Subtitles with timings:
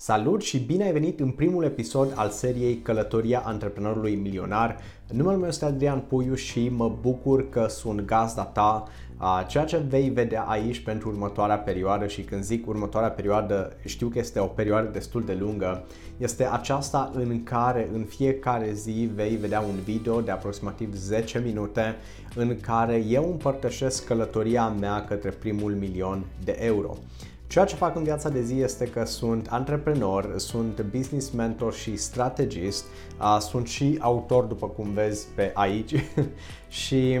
[0.00, 4.80] Salut și bine ai venit în primul episod al seriei Călătoria antreprenorului milionar.
[5.12, 8.84] Numele meu este Adrian Puiu și mă bucur că sunt gazda ta.
[9.46, 14.18] Ceea ce vei vedea aici pentru următoarea perioadă și când zic următoarea perioadă, știu că
[14.18, 15.84] este o perioadă destul de lungă,
[16.16, 21.96] este aceasta în care în fiecare zi vei vedea un video de aproximativ 10 minute
[22.34, 26.96] în care eu împărtășesc călătoria mea către primul milion de euro.
[27.48, 31.96] Ceea ce fac în viața de zi este că sunt antreprenor, sunt business mentor și
[31.96, 32.84] strategist,
[33.40, 35.94] sunt și autor după cum vezi pe aici
[36.84, 37.20] și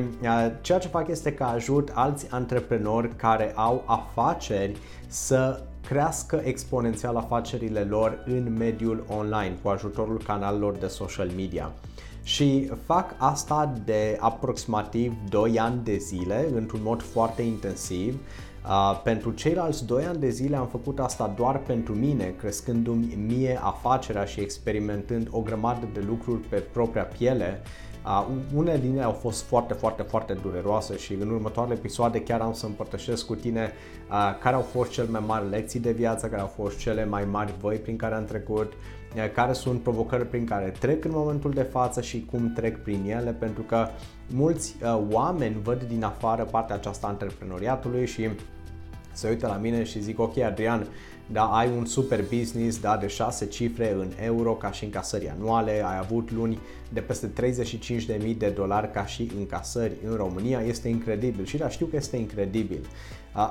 [0.60, 7.80] ceea ce fac este că ajut alți antreprenori care au afaceri să crească exponențial afacerile
[7.80, 11.72] lor în mediul online cu ajutorul canalelor de social media.
[12.22, 18.20] Și fac asta de aproximativ 2 ani de zile într-un mod foarte intensiv
[18.64, 23.60] Uh, pentru ceilalți 2 ani de zile am făcut asta doar pentru mine, crescându-mi mie
[23.62, 27.62] afacerea și experimentând o grămadă de lucruri pe propria piele.
[28.04, 32.40] Uh, unele din ele au fost foarte, foarte, foarte dureroase și în următoarele episoade chiar
[32.40, 33.72] am să împărtășesc cu tine
[34.10, 37.24] uh, care au fost cele mai mari lecții de viață, care au fost cele mai
[37.24, 41.50] mari voi prin care am trecut, uh, care sunt provocări prin care trec în momentul
[41.50, 43.88] de față și cum trec prin ele, pentru că
[44.34, 48.28] mulți uh, oameni văd din afară partea aceasta antreprenoriatului și
[49.12, 50.86] se uită la mine și zic ok Adrian,
[51.32, 55.70] da, ai un super business da, de 6 cifre în euro ca și încasări anuale,
[55.70, 56.58] ai avut luni
[56.92, 57.30] de peste
[58.22, 62.16] 35.000 de dolari ca și încasări în România, este incredibil și da, știu că este
[62.16, 62.86] incredibil.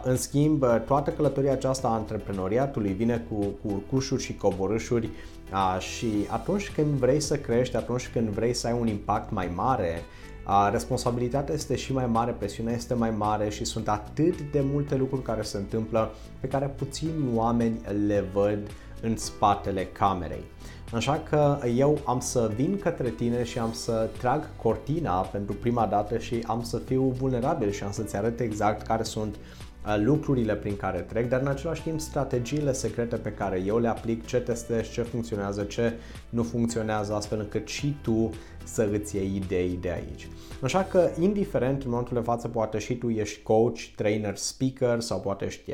[0.03, 5.09] În schimb, toată călătoria aceasta a antreprenoriatului vine cu, cu urcușuri și coborâșuri
[5.79, 10.01] și atunci când vrei să crești, atunci când vrei să ai un impact mai mare,
[10.71, 15.21] responsabilitatea este și mai mare, presiunea este mai mare și sunt atât de multe lucruri
[15.21, 18.59] care se întâmplă pe care puțini oameni le văd
[19.01, 20.43] în spatele camerei.
[20.93, 25.85] Așa că eu am să vin către tine și am să trag cortina pentru prima
[25.85, 29.35] dată și am să fiu vulnerabil și am să-ți arăt exact care sunt
[29.95, 34.25] lucrurile prin care trec, dar în același timp strategiile secrete pe care eu le aplic,
[34.25, 35.93] ce testez, ce funcționează, ce
[36.29, 38.29] nu funcționează, astfel încât și tu
[38.67, 40.27] să îți iei idei de aici.
[40.61, 45.19] Așa că, indiferent, în momentul de față, poate și tu ești coach, trainer, speaker sau
[45.19, 45.71] poate ești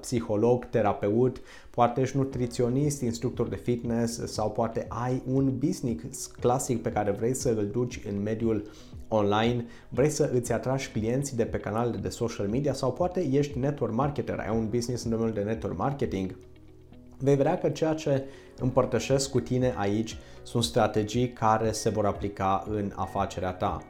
[0.00, 1.40] psiholog, terapeut,
[1.70, 7.34] poate ești nutriționist, instructor de fitness sau poate ai un business clasic pe care vrei
[7.34, 8.70] să îl duci în mediul
[9.08, 13.58] online, vrei să îți atragi clienții de pe canalele de social media sau poate ești
[13.58, 16.36] network marketer, ai un business în domeniul de network marketing,
[17.18, 18.24] vei vedea că ceea ce
[18.58, 23.82] împărtășesc cu tine aici sunt strategii care se vor aplica în afacerea ta.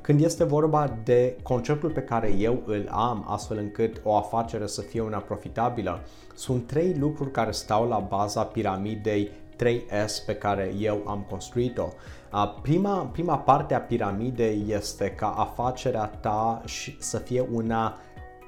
[0.00, 4.80] Când este vorba de conceptul pe care eu îl am, astfel încât o afacere să
[4.80, 6.00] fie una profitabilă,
[6.34, 11.88] sunt trei lucruri care stau la baza piramidei 3S pe care eu am construit-o.
[12.62, 16.62] Prima, prima parte a piramidei este ca afacerea ta
[16.98, 17.98] să fie una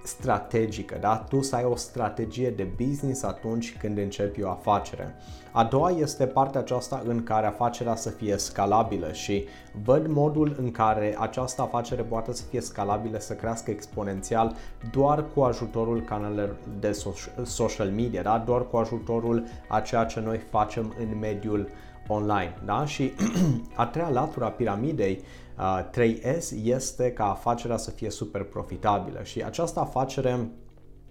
[0.06, 1.16] strategică, da?
[1.16, 5.14] Tu să ai o strategie de business atunci când începi o afacere.
[5.52, 9.44] A doua este partea aceasta în care afacerea să fie scalabilă și
[9.84, 14.56] văd modul în care această afacere poate să fie scalabilă, să crească exponențial
[14.90, 16.98] doar cu ajutorul canalelor de
[17.44, 18.42] social media, da?
[18.46, 21.68] doar cu ajutorul a ceea ce noi facem în mediul
[22.08, 22.54] online.
[22.64, 22.84] Da?
[22.86, 23.12] Și
[23.74, 25.24] a treia latură a piramidei
[25.90, 30.48] 3S este ca afacerea să fie super profitabilă și această afacere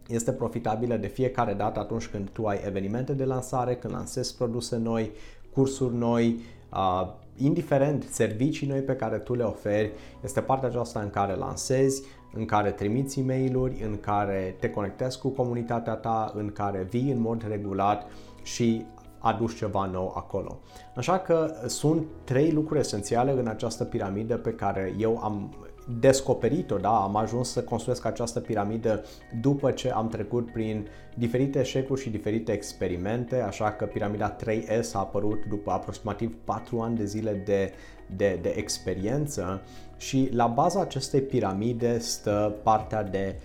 [0.07, 4.77] este profitabilă de fiecare dată atunci când tu ai evenimente de lansare, când lansezi produse
[4.77, 5.11] noi,
[5.53, 6.39] cursuri noi,
[6.73, 7.07] uh,
[7.37, 9.91] indiferent servicii noi pe care tu le oferi,
[10.23, 15.19] este partea aceasta în care lansezi, în care trimiți e mail în care te conectezi
[15.19, 18.07] cu comunitatea ta, în care vii în mod regulat
[18.43, 18.85] și
[19.25, 20.59] aduci ceva nou acolo.
[20.95, 25.55] Așa că sunt trei lucruri esențiale în această piramidă pe care eu am
[25.99, 27.01] descoperit-o, da?
[27.01, 29.03] am ajuns să construiesc această piramidă
[29.41, 34.99] după ce am trecut prin diferite eșecuri și diferite experimente, așa că piramida 3S a
[34.99, 37.73] apărut după aproximativ 4 ani de zile de,
[38.15, 39.61] de, de experiență
[39.97, 43.35] și la baza acestei piramide stă partea de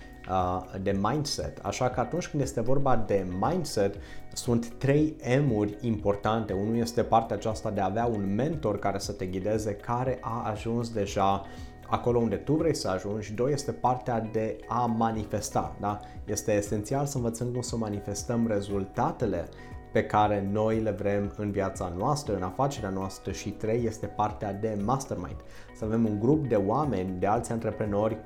[0.81, 1.59] de mindset.
[1.61, 3.95] Așa că atunci când este vorba de mindset,
[4.33, 5.15] sunt trei
[5.47, 6.53] M-uri importante.
[6.53, 10.49] Unul este partea aceasta de a avea un mentor care să te ghideze, care a
[10.49, 11.45] ajuns deja
[11.87, 13.33] acolo unde tu vrei să ajungi.
[13.33, 15.75] Doi este partea de a manifesta.
[15.79, 15.99] Da?
[16.25, 19.47] Este esențial să învățăm cum să manifestăm rezultatele
[19.91, 24.53] pe care noi le vrem în viața noastră, în afacerea noastră și trei este partea
[24.53, 25.35] de mastermind.
[25.75, 28.17] Să avem un grup de oameni, de alți antreprenori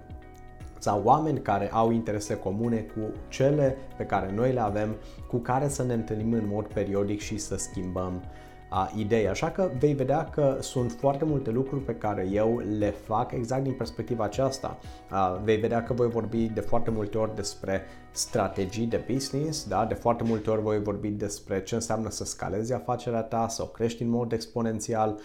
[0.80, 4.95] sau oameni care au interese comune cu cele pe care noi le avem,
[5.27, 8.22] cu care să ne întâlnim în mod periodic și să schimbăm
[8.69, 9.27] a, idei.
[9.27, 13.63] Așa că vei vedea că sunt foarte multe lucruri pe care eu le fac exact
[13.63, 14.77] din perspectiva aceasta.
[15.10, 17.81] A, vei vedea că voi vorbi de foarte multe ori despre
[18.12, 19.86] strategii de business, da?
[19.86, 23.66] de foarte multe ori voi vorbi despre ce înseamnă să scalezi afacerea ta, să o
[23.66, 25.19] crești în mod exponențial, a,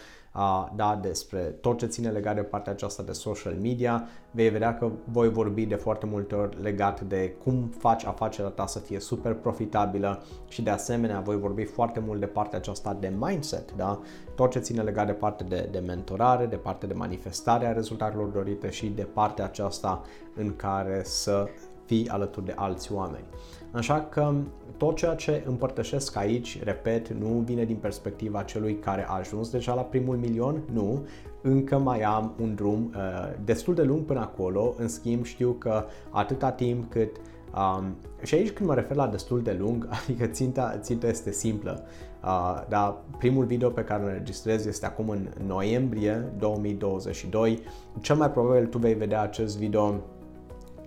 [0.76, 4.90] da, despre tot ce ține legat de partea aceasta de social media, vei vedea că
[5.04, 9.34] voi vorbi de foarte multe ori legat de cum faci afacerea ta să fie super
[9.34, 14.00] profitabilă și de asemenea voi vorbi foarte mult de partea aceasta de mindset, da?
[14.34, 18.26] tot ce ține legat de partea de, de mentorare, de partea de manifestare a rezultatelor
[18.26, 20.02] dorite și de partea aceasta
[20.34, 21.48] în care să
[21.90, 23.24] fii alături de alți oameni.
[23.72, 24.34] Așa că
[24.76, 29.74] tot ceea ce împărtășesc aici, repet, nu vine din perspectiva celui care a ajuns deja
[29.74, 31.06] la primul milion, nu,
[31.42, 33.00] încă mai am un drum uh,
[33.44, 37.10] destul de lung până acolo, în schimb știu că atâta timp cât
[37.56, 41.82] Um, și aici când mă refer la destul de lung, adică ținta, ținta este simplă.
[42.24, 47.62] Uh, dar primul video pe care îl înregistrez este acum în noiembrie 2022.
[48.00, 50.00] Cel mai probabil tu vei vedea acest video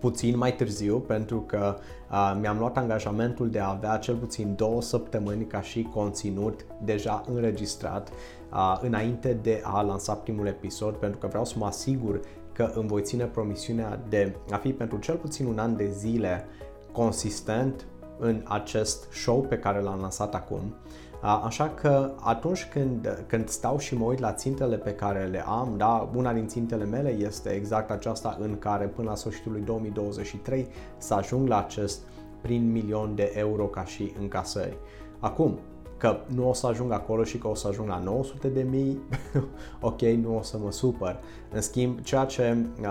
[0.04, 1.76] puțin mai târziu pentru că
[2.12, 7.24] uh, mi-am luat angajamentul de a avea cel puțin două săptămâni ca și conținut deja
[7.34, 12.20] înregistrat uh, înainte de a lansa primul episod pentru că vreau să mă asigur
[12.52, 16.46] că îmi voi ține promisiunea de a fi pentru cel puțin un an de zile
[16.92, 17.86] consistent
[18.20, 20.76] în acest show pe care l-am lansat acum.
[21.24, 25.74] Așa că atunci când, când stau și mă uit la țintele pe care le am,
[25.78, 30.68] da, una din țintele mele este exact aceasta în care până la sfârșitul lui 2023
[30.98, 32.02] să ajung la acest
[32.42, 34.78] prin milion de euro ca și încasări.
[35.20, 35.60] Acum,
[35.98, 39.02] că nu o să ajung acolo și că o să ajung la 900 de mii,
[39.82, 41.20] ok, nu o să mă supăr.
[41.52, 42.88] În schimb, ceea ce uh,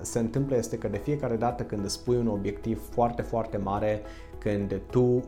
[0.00, 4.02] se întâmplă este că de fiecare dată când îți pui un obiectiv foarte, foarte mare,
[4.42, 5.22] când tu uh,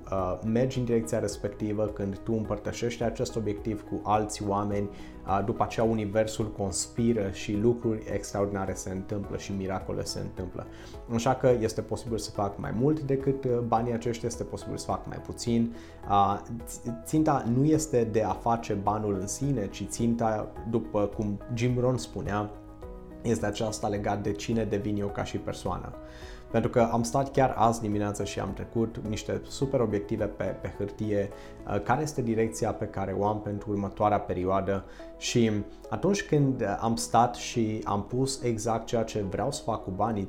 [0.44, 4.88] mergi în direcția respectivă, când tu împărtășești acest obiectiv cu alți oameni,
[5.26, 10.66] uh, după aceea universul conspiră și lucruri extraordinare se întâmplă și miracole se întâmplă.
[11.14, 14.86] Așa că este posibil să fac mai mult decât uh, banii aceștia, este posibil să
[14.86, 15.74] fac mai puțin.
[16.10, 16.40] Uh,
[17.04, 21.96] ținta nu este de a face banul în sine, ci ținta, după cum Jim Rohn
[21.96, 22.50] spunea,
[23.22, 25.92] este aceasta legat de cine devin eu ca și persoană.
[26.54, 30.74] Pentru că am stat chiar azi dimineață și am trecut niște super obiective pe, pe
[30.78, 31.28] hârtie,
[31.68, 34.84] uh, care este direcția pe care o am pentru următoarea perioadă
[35.18, 35.50] și
[35.90, 40.28] atunci când am stat și am pus exact ceea ce vreau să fac cu banii,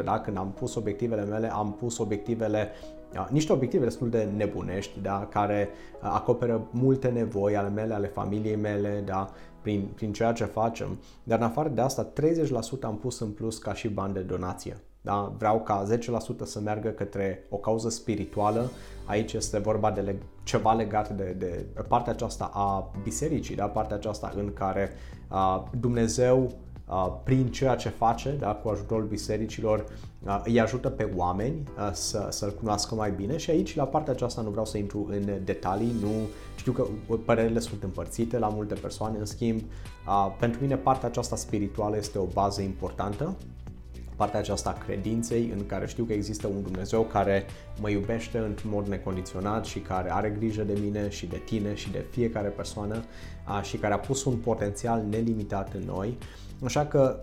[0.00, 2.70] 30%, da, când am pus obiectivele mele, am pus obiectivele
[3.14, 8.06] uh, niște obiective destul de nebunești, da, care uh, acoperă multe nevoi ale mele, ale
[8.06, 9.30] familiei mele, da,
[9.60, 13.58] prin, prin ceea ce facem, dar în afară de asta, 30% am pus în plus
[13.58, 14.76] ca și bani de donație.
[15.04, 15.32] Da?
[15.38, 15.96] Vreau ca 10%
[16.44, 18.70] să meargă către o cauză spirituală.
[19.06, 23.66] Aici este vorba de leg- ceva legat de, de partea aceasta a bisericii, da?
[23.66, 24.90] partea aceasta în care
[25.30, 26.52] uh, Dumnezeu
[26.88, 29.84] uh, prin ceea ce face, da, cu ajutorul bisericilor,
[30.26, 34.12] uh, îi ajută pe oameni uh, să, să-L cunoască mai bine și aici, la partea
[34.12, 36.10] aceasta, nu vreau să intru în detalii, nu
[36.56, 36.86] știu că
[37.24, 42.18] părerile sunt împărțite la multe persoane, în schimb, uh, pentru mine partea aceasta spirituală este
[42.18, 43.36] o bază importantă
[44.22, 47.46] partea aceasta a credinței în care știu că există un Dumnezeu care
[47.80, 51.90] mă iubește într-un mod necondiționat și care are grijă de mine și de tine și
[51.90, 53.04] de fiecare persoană
[53.62, 56.18] și care a pus un potențial nelimitat în noi.
[56.64, 57.20] Așa că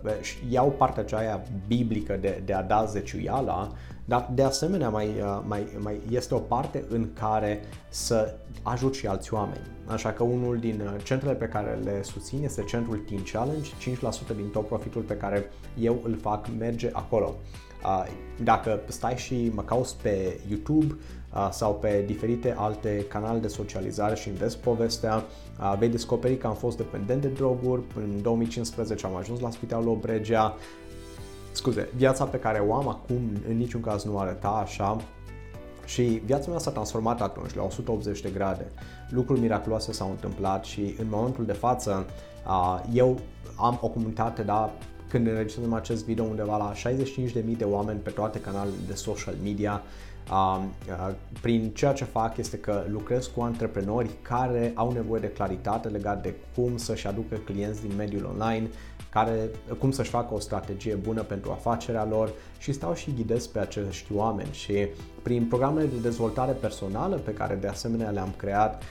[0.50, 3.72] iau partea aceea biblică de, de a da zeciuiala,
[4.04, 5.14] dar de asemenea mai,
[5.46, 9.60] mai, mai este o parte în care să ajut și alți oameni.
[9.86, 13.70] Așa că unul din uh, centrele pe care le susțin este centrul Teen Challenge,
[14.32, 17.34] 5% din tot profitul pe care eu îl fac merge acolo.
[17.84, 18.06] Uh,
[18.44, 21.19] dacă stai și mă cauți pe YouTube uh,
[21.50, 25.24] sau pe diferite alte canale de socializare și vezi povestea,
[25.78, 30.54] vei descoperi că am fost dependent de droguri, în 2015 am ajuns la Spitalul Obregea,
[31.52, 34.96] scuze, viața pe care o am acum în niciun caz nu arăta așa,
[35.84, 38.66] și viața mea s-a transformat atunci la 180 de grade.
[39.08, 42.06] Lucruri miraculoase s-au întâmplat și în momentul de față
[42.92, 43.18] eu
[43.56, 44.72] am o comunitate, da,
[45.08, 49.82] când înregistrăm acest video undeva la 65.000 de oameni pe toate canalele de social media.
[51.40, 56.22] Prin ceea ce fac este că lucrez cu antreprenori care au nevoie de claritate legat
[56.22, 58.68] de cum să-și aducă clienți din mediul online,
[59.10, 63.58] care, cum să-și facă o strategie bună pentru afacerea lor și stau și ghidez pe
[63.58, 64.52] acești oameni.
[64.52, 64.88] Și
[65.22, 68.82] prin programele de dezvoltare personală pe care de asemenea le-am creat,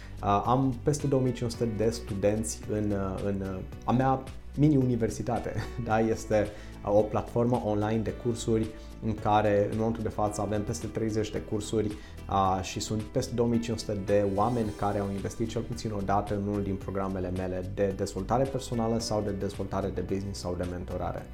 [0.46, 2.94] am peste 2500 de studenți în,
[3.26, 3.44] în
[3.84, 4.24] a mea
[4.56, 5.56] mini-universitate.
[5.86, 6.00] Da?
[6.00, 6.48] Este
[6.86, 8.68] uh, o platformă online de cursuri
[9.06, 11.88] în care în momentul de față avem peste 30 de cursuri
[12.30, 16.48] uh, și sunt peste 2500 de oameni care au investit cel puțin o dată în
[16.48, 21.26] unul din programele mele de dezvoltare personală sau de dezvoltare de business sau de mentorare.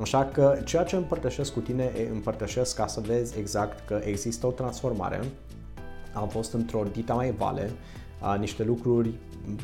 [0.00, 4.50] Așa că ceea ce împărtășesc cu tine, împărtășesc ca să vezi exact că există o
[4.50, 5.20] transformare.
[6.12, 7.70] Am fost într-o dita mai vale,
[8.38, 9.10] niște lucruri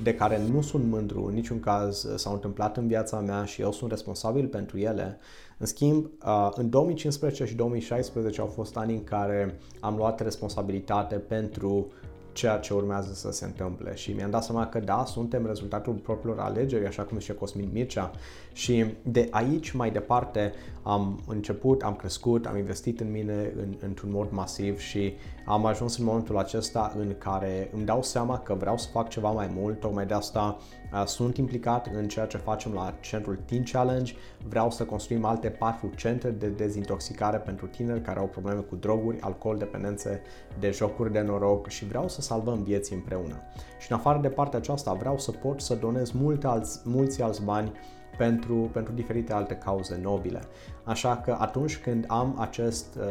[0.02, 3.72] de care nu sunt mândru, în niciun caz s-au întâmplat în viața mea și eu
[3.72, 5.18] sunt responsabil pentru ele.
[5.58, 6.10] În schimb,
[6.54, 11.92] în 2015 și 2016 au fost ani în care am luat responsabilitate pentru
[12.32, 13.94] ceea ce urmează să se întâmple.
[13.94, 18.10] Și mi-am dat seama că da, suntem rezultatul propriilor alegeri, așa cum zice Cosmin Mircea.
[18.52, 24.10] Și de aici mai departe am început, am crescut, am investit în mine în, într-un
[24.10, 25.12] mod masiv și
[25.44, 29.30] am ajuns în momentul acesta în care îmi dau seama că vreau să fac ceva
[29.30, 33.62] mai mult, tocmai de asta uh, sunt implicat în ceea ce facem la centrul Teen
[33.62, 34.14] Challenge,
[34.48, 39.20] vreau să construim alte patru centre de dezintoxicare pentru tineri care au probleme cu droguri,
[39.20, 40.22] alcool, dependențe
[40.58, 43.42] de jocuri de noroc și vreau să salvăm vieți împreună.
[43.78, 47.44] Și în afară de partea aceasta vreau să pot să donez multe alți, mulți alți
[47.44, 47.72] bani
[48.16, 50.40] pentru, pentru diferite alte cauze nobile.
[50.84, 53.04] Așa că atunci când am acest uh,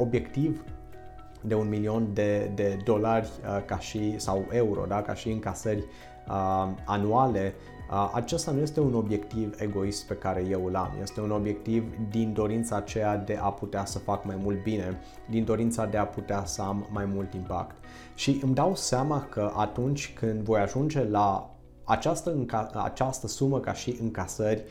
[0.00, 0.64] obiectiv
[1.40, 5.78] de un milion de, de dolari uh, ca și, sau euro, da, ca și încasări
[5.78, 6.13] uh,
[6.84, 7.54] anuale,
[7.90, 11.84] uh, acesta nu este un obiectiv egoist pe care eu îl am, este un obiectiv
[12.10, 15.00] din dorința aceea de a putea să fac mai mult bine,
[15.30, 17.76] din dorința de a putea să am mai mult impact.
[18.14, 21.54] Și îmi dau seama că atunci când voi ajunge la
[21.84, 22.46] această,
[22.84, 24.64] această sumă ca și încasări,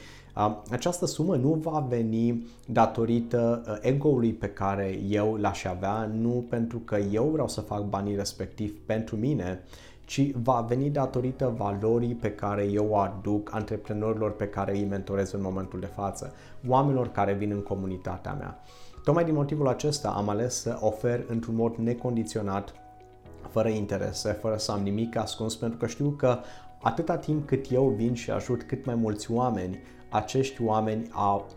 [0.70, 6.80] această sumă nu va veni datorită uh, ego-ului pe care eu l-aș avea, nu pentru
[6.80, 9.64] că eu vreau să fac banii respectiv pentru mine,
[10.06, 15.32] ci va veni datorită valorii pe care eu o aduc antreprenorilor pe care îi mentorez
[15.32, 16.34] în momentul de față,
[16.68, 18.60] oamenilor care vin în comunitatea mea.
[19.04, 22.74] Tocmai din motivul acesta am ales să ofer într-un mod necondiționat
[23.50, 26.38] fără interese, fără să am nimic ascuns, pentru că știu că
[26.82, 29.80] atâta timp cât eu vin și ajut cât mai mulți oameni,
[30.10, 31.48] acești oameni au,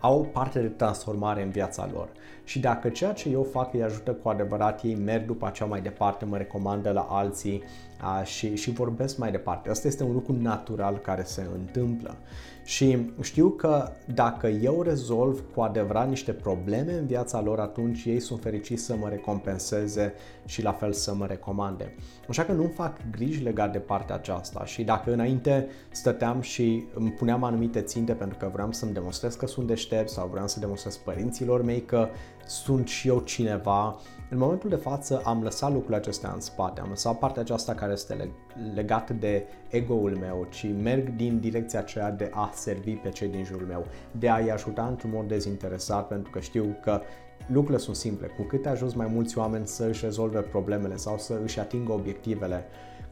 [0.00, 2.08] au parte de transformare în viața lor.
[2.44, 5.80] Și dacă ceea ce eu fac îi ajută cu adevărat, ei merg după aceea mai
[5.80, 7.62] departe, mă recomandă la alții
[7.93, 7.93] a,
[8.24, 9.70] și, și vorbesc mai departe.
[9.70, 12.16] Asta este un lucru natural care se întâmplă.
[12.64, 18.20] Și știu că dacă eu rezolv cu adevărat niște probleme în viața lor, atunci ei
[18.20, 21.94] sunt fericiți să mă recompenseze și la fel să mă recomande.
[22.28, 27.10] Așa că nu fac griji legat de partea aceasta și dacă înainte stăteam și îmi
[27.10, 30.96] puneam anumite ținte pentru că vreau să-mi demonstrez că sunt deștept sau vreau să demonstrez
[30.96, 32.08] părinților mei că
[32.46, 34.00] sunt și eu cineva,
[34.34, 37.92] în momentul de față am lăsat lucrurile acestea în spate, am lăsat partea aceasta care
[37.92, 38.30] este
[38.74, 43.44] legată de ego-ul meu, ci merg din direcția aceea de a servi pe cei din
[43.44, 47.00] jurul meu, de a-i ajuta într-un mod dezinteresat, pentru că știu că
[47.46, 48.26] lucrurile sunt simple.
[48.26, 52.64] Cu cât ajuns mai mulți oameni să își rezolve problemele sau să își atingă obiectivele,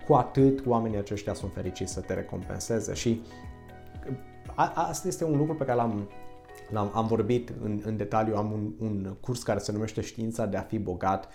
[0.07, 3.23] cu atât oamenii aceștia sunt fericiți să te recompenseze și
[4.55, 6.09] a, asta este un lucru pe care l-am
[6.75, 10.57] am am vorbit în, în detaliu, am un, un curs care se numește Știința de
[10.57, 11.29] a fi bogat.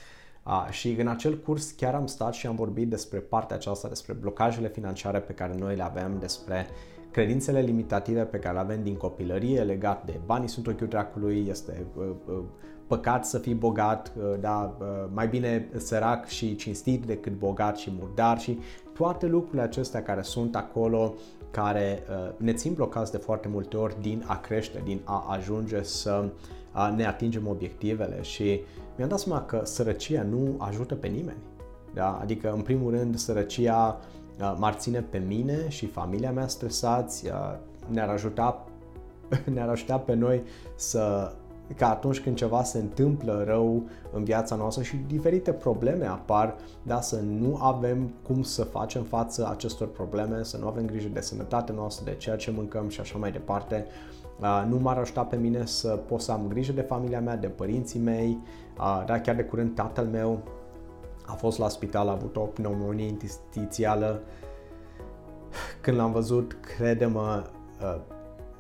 [0.46, 4.14] Uh, și în acel curs chiar am stat și am vorbit despre partea aceasta, despre
[4.14, 6.68] blocajele financiare pe care noi le avem, despre
[7.12, 11.86] credințele limitative pe care le avem din copilărie legat de banii sunt ochiul dracului, este
[11.98, 12.44] uh, uh,
[12.88, 17.92] păcat să fii bogat, uh, da, uh, mai bine sărac și cinstit decât bogat și
[18.00, 18.60] murdar și
[18.94, 21.14] toate lucrurile acestea care sunt acolo
[21.52, 25.84] care uh, ne țin blocați de foarte multe ori din a crește, din a ajunge
[25.84, 26.30] să
[26.96, 28.62] ne atingem obiectivele și
[28.98, 31.38] mi-am dat seama că sărăcia nu ajută pe nimeni.
[31.94, 32.20] Da?
[32.22, 34.00] Adică, în primul rând, sărăcia
[34.40, 38.66] uh, m-ar ține pe mine și familia mea stresați, uh, ne-ar ajuta,
[39.54, 40.44] ne-ar ajuta pe noi
[40.76, 41.34] să
[41.76, 47.02] că atunci când ceva se întâmplă rău în viața noastră și diferite probleme apar, da,
[47.02, 51.76] să nu avem cum să facem față acestor probleme, să nu avem grijă de sănătatea
[51.76, 53.86] noastră, de ceea ce mâncăm și așa mai departe.
[54.68, 58.00] Nu m-ar ajuta pe mine să pot să am grijă de familia mea, de părinții
[58.00, 58.38] mei,
[59.06, 60.40] da, chiar de curând tatăl meu
[61.26, 64.22] a fost la spital, a avut o pneumonie interstitială.
[65.82, 67.44] Când l-am văzut, crede-mă,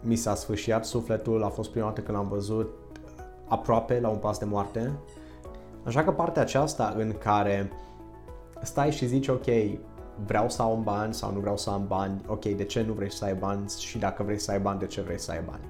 [0.02, 2.70] mi s-a sfârșit sufletul, a fost prima dată când l-am văzut
[3.48, 4.92] aproape la un pas de moarte.
[5.84, 7.72] Așa că partea aceasta în care
[8.62, 9.46] stai și zici, ok,
[10.26, 13.12] vreau să am bani sau nu vreau să am bani, ok, de ce nu vrei
[13.12, 15.64] să ai bani și dacă vrei să ai bani, de ce vrei să ai bani?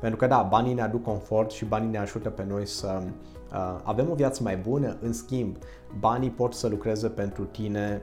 [0.00, 3.80] Pentru că da, banii ne aduc confort și banii ne ajută pe noi să uh,
[3.82, 5.56] avem o viață mai bună, în schimb,
[5.98, 8.02] banii pot să lucreze pentru tine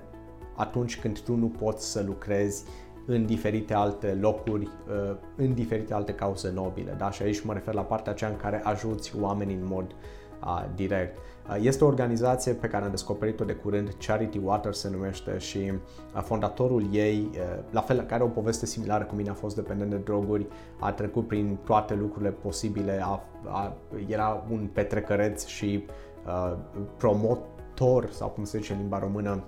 [0.56, 2.64] atunci când tu nu poți să lucrezi
[3.12, 6.96] în diferite alte locuri, uh, în diferite alte cauze nobile.
[6.98, 7.12] Da?
[7.12, 9.96] Și aici mă refer la partea aceea în care ajuți oamenii în mod
[10.44, 11.18] uh, direct.
[11.18, 15.58] Uh, este o organizație pe care am descoperit-o de curând, Charity Water se numește și
[15.58, 19.56] uh, fondatorul ei, uh, la fel, care are o poveste similară cu mine, a fost
[19.56, 20.48] dependent de droguri,
[20.80, 23.74] a trecut prin toate lucrurile posibile, a, a,
[24.08, 25.86] era un petrecăreț și
[26.26, 26.58] uh,
[26.98, 29.44] promotor, sau cum se zice în limba română,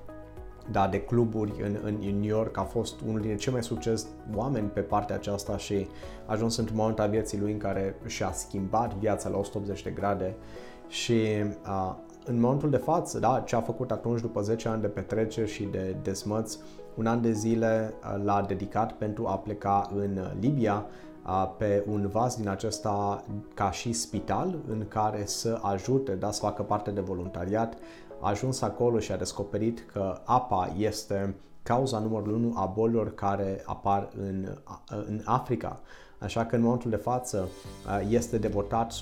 [0.72, 4.08] da, de cluburi în, în, în New York, a fost unul dintre cei mai succes
[4.36, 5.88] oameni pe partea aceasta și
[6.26, 9.90] a ajuns într-un moment al vieții lui în care și-a schimbat viața la 180 de
[9.90, 10.36] grade
[10.88, 11.14] și
[11.66, 15.52] uh, în momentul de față, da, ce a făcut atunci după 10 ani de petreceri
[15.52, 16.60] și de desmăți,
[16.96, 20.86] un an de zile uh, l-a dedicat pentru a pleca în Libia
[21.26, 26.40] uh, pe un vas din acesta ca și spital în care să ajute, da, să
[26.40, 27.78] facă parte de voluntariat.
[28.22, 33.62] A ajuns acolo și a descoperit că apa este cauza numărul 1 a bolilor care
[33.66, 34.58] apar în,
[34.92, 35.82] uh, în Africa.
[36.22, 37.48] Așa că în momentul de față
[37.86, 38.94] uh, este devotat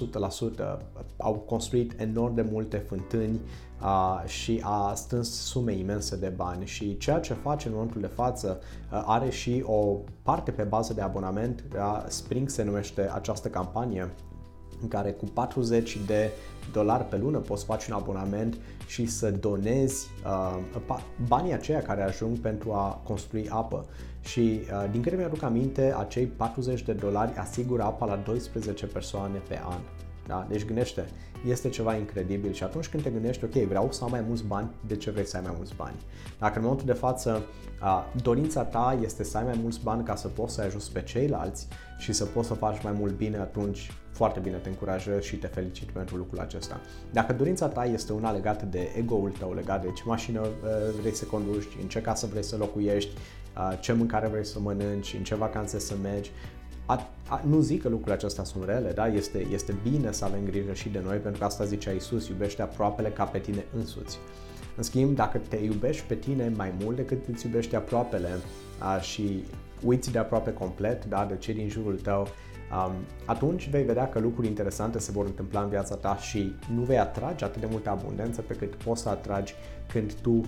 [0.77, 0.79] 100%.
[1.17, 3.39] Au construit enorm de multe fântâni
[3.81, 8.07] uh, și a strâns sume imense de bani și ceea ce face în momentul de
[8.07, 8.59] față
[8.91, 11.63] uh, are și o parte pe bază de abonament.
[12.07, 14.11] Spring se numește această campanie
[14.81, 16.31] în care cu 40 de
[16.71, 18.57] dolari pe lună poți face un abonament
[18.87, 23.85] și să donezi uh, banii aceia care ajung pentru a construi apă.
[24.21, 29.37] Și uh, din câte mi-aduc aminte, acei 40 de dolari asigură apa la 12 persoane
[29.47, 29.79] pe an.
[30.29, 30.45] Da?
[30.49, 31.05] Deci gândește,
[31.47, 34.69] este ceva incredibil și atunci când te gândești, ok, vreau să am mai mulți bani,
[34.87, 35.95] de ce vrei să ai mai mulți bani?
[36.39, 37.45] Dacă în momentul de față
[38.21, 41.67] dorința ta este să ai mai mulți bani ca să poți să ajuți pe ceilalți
[41.97, 45.47] și să poți să faci mai mult bine, atunci foarte bine te încurajez și te
[45.47, 46.81] felicit pentru lucrul acesta.
[47.11, 50.47] Dacă dorința ta este una legată de ego-ul tău, legat de ce mașină
[50.99, 53.11] vrei să conduci, în ce casă vrei să locuiești,
[53.79, 56.31] ce mâncare vrei să mănânci, în ce vacanțe să mergi,
[56.89, 59.07] a, a, nu zic că lucrurile acestea sunt rele, da?
[59.07, 62.61] este, este bine să avem grijă și de noi, pentru că asta zicea Isus, iubește
[62.61, 64.17] aproapele ca pe tine însuți.
[64.75, 68.29] În schimb, dacă te iubești pe tine mai mult decât îți iubești aproapele
[68.77, 69.43] a, și
[69.85, 72.27] uiți de aproape complet da, de cei din jurul tău,
[72.87, 72.93] um,
[73.25, 76.99] atunci vei vedea că lucruri interesante se vor întâmpla în viața ta și nu vei
[76.99, 79.53] atrage atât de multă abundență pe cât poți să atragi
[79.91, 80.41] când tu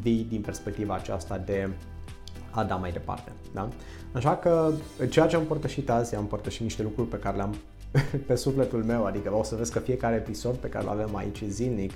[0.00, 1.70] vii din perspectiva aceasta de
[2.50, 3.32] a da mai departe.
[3.54, 3.68] Da?
[4.12, 4.72] Așa că
[5.10, 7.54] ceea ce am împărtășit azi, am împărtășit niște lucruri pe care le-am
[8.26, 11.42] pe sufletul meu, adică o să vezi că fiecare episod pe care îl avem aici
[11.48, 11.92] zilnic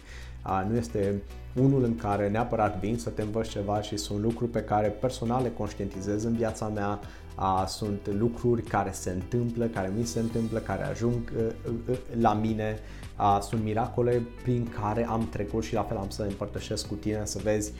[0.46, 1.22] a, nu este
[1.54, 5.42] unul în care neapărat vin să te învăț ceva și sunt lucruri pe care personal
[5.42, 7.00] le conștientizez în viața mea,
[7.34, 12.32] a, sunt lucruri care se întâmplă, care mi se întâmplă, care ajung a, a, la
[12.32, 12.78] mine,
[13.16, 17.20] a, sunt miracole prin care am trecut și la fel am să împărtășesc cu tine
[17.24, 17.72] să vezi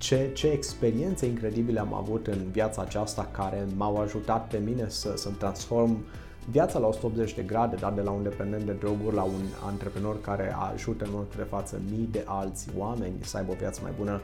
[0.00, 5.12] ce, ce experiențe incredibile am avut în viața aceasta care m-au ajutat pe mine să,
[5.16, 6.04] să-mi transform
[6.50, 10.20] viața la 180 de grade, dar de la un dependent de droguri la un antreprenor
[10.20, 13.92] care ajută în momentul de față mii de alți oameni să aibă o viață mai
[13.98, 14.20] bună.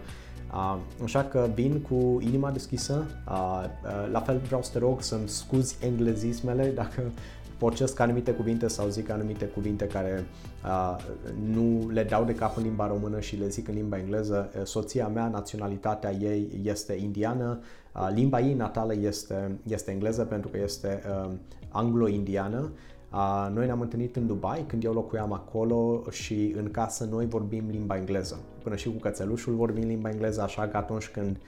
[0.52, 3.06] Uh, așa că vin cu inima deschisă.
[3.28, 7.02] Uh, uh, la fel vreau să te rog să-mi scuzi englezismele dacă
[7.59, 10.25] pocesc anumite cuvinte sau zic anumite cuvinte care
[10.64, 10.97] uh,
[11.53, 14.51] nu le dau de cap în limba română și le zic în limba engleză.
[14.64, 17.61] Soția mea, naționalitatea ei este indiană,
[17.95, 21.31] uh, limba ei natală este, este engleză pentru că este uh,
[21.69, 22.71] anglo-indiană.
[23.12, 27.64] Uh, noi ne-am întâlnit în Dubai când eu locuiam acolo și în casă noi vorbim
[27.71, 28.38] limba engleză.
[28.62, 31.42] Până și cu cățelușul vorbim limba engleză, așa că atunci când uh,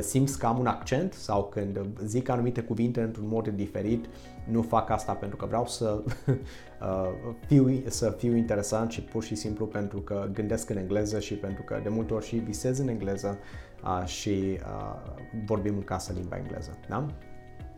[0.00, 4.06] simți că am un accent sau când zic anumite cuvinte într-un mod diferit,
[4.50, 7.10] nu fac asta pentru că vreau să, uh,
[7.46, 11.62] fiu, să fiu interesant și pur și simplu pentru că gândesc în engleză și pentru
[11.62, 13.38] că de multe ori și visez în engleză
[13.84, 15.14] uh, și uh,
[15.46, 16.78] vorbim în casă limba engleză.
[16.88, 17.06] Da?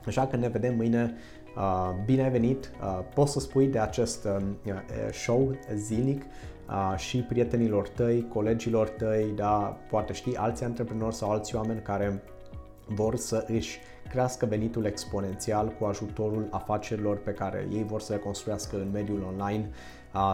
[0.07, 1.15] Așa că ne vedem mâine.
[1.57, 2.71] Uh, bine ai venit!
[2.83, 4.73] Uh, poți să spui de acest uh,
[5.13, 6.29] show zilnic uh,
[6.97, 12.23] și prietenilor tăi, colegilor tăi, da, poate știi alți antreprenori sau alți oameni care
[12.87, 13.79] vor să își
[14.09, 19.23] crească venitul exponențial cu ajutorul afacerilor pe care ei vor să le construiască în mediul
[19.33, 19.71] online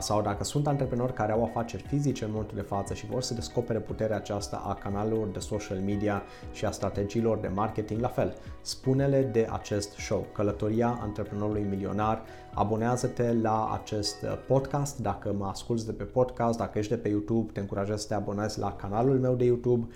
[0.01, 3.35] sau dacă sunt antreprenori care au afaceri fizice în momentul de față și vor să
[3.35, 8.35] descopere puterea aceasta a canalelor de social media și a strategiilor de marketing, la fel,
[8.63, 12.23] spune-le de acest show, Călătoria Antreprenorului Milionar,
[12.55, 17.09] abonează-te la acest uh, podcast, dacă mă asculti de pe podcast, dacă ești de pe
[17.09, 19.87] YouTube, te încurajez să te abonezi la canalul meu de YouTube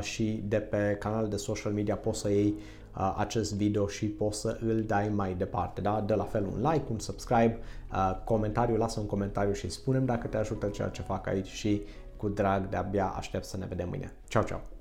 [0.00, 2.77] și de pe canalul de social media poți să iei uh,
[3.16, 5.80] acest video și poți să îl dai mai departe.
[5.80, 6.00] Da?
[6.06, 7.58] Dă la fel un like, un subscribe,
[7.92, 11.82] uh, comentariu, lasă un comentariu și spunem dacă te ajută ceea ce fac aici și
[12.16, 14.12] cu drag de-abia aștept să ne vedem mâine.
[14.28, 14.77] Ciao, ciao!